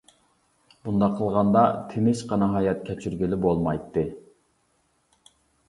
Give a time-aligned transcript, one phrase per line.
[0.87, 4.09] بۇنداق قىلغاندا تىنچقىنا ھايات كەچۈرگىلى بولمايتتى.